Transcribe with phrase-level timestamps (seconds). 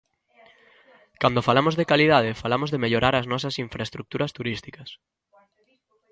[1.21, 4.89] Cando falamos de calidade, falamos de mellorar as nosas infraestruturas turísticas.